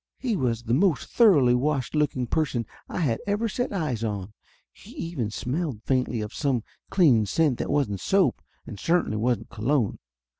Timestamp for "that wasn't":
7.59-7.99